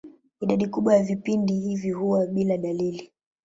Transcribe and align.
Idadi 0.41 0.67
kubwa 0.67 0.95
ya 0.95 1.03
vipindi 1.03 1.59
hivi 1.59 1.91
huwa 1.91 2.27
bila 2.27 2.57
dalili. 2.57 3.13